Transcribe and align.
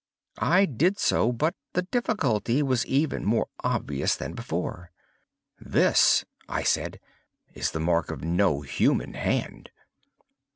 I 0.39 0.65
did 0.65 0.97
so; 0.97 1.31
but 1.31 1.53
the 1.73 1.83
difficulty 1.83 2.63
was 2.63 2.87
even 2.87 3.23
more 3.23 3.49
obvious 3.63 4.15
than 4.15 4.33
before. 4.33 4.89
"This," 5.59 6.25
I 6.49 6.63
said, 6.63 6.99
"is 7.53 7.69
the 7.69 7.79
mark 7.79 8.09
of 8.09 8.23
no 8.23 8.61
human 8.61 9.13
hand." 9.13 9.69